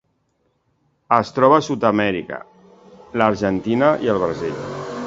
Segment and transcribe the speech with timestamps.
[1.17, 2.41] Es troba a Sud-amèrica:
[3.23, 4.61] l'Argentina i el Brasil.